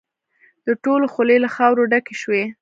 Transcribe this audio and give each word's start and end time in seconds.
د 0.67 0.69
ټولو 0.83 1.05
خولې 1.13 1.37
له 1.43 1.49
خاورو 1.55 1.89
ډکې 1.91 2.15
شوې. 2.21 2.43